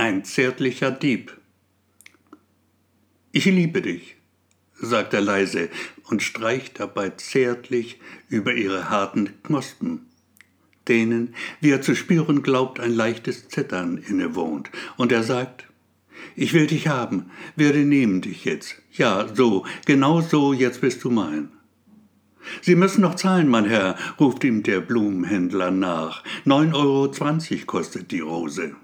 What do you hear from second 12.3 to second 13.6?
glaubt, ein leichtes